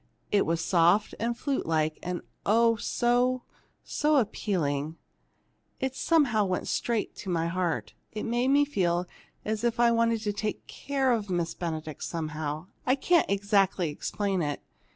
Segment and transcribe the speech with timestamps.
[0.31, 2.23] It was soft, and flute like, and
[2.79, 3.39] so
[3.83, 4.95] so appealing!
[5.79, 7.93] It somehow went straight to my heart.
[8.11, 9.05] It made me feel
[9.45, 14.41] as if I wanted to take care of Miss Benedict, somehow, I can't exactly explain
[14.41, 14.63] it.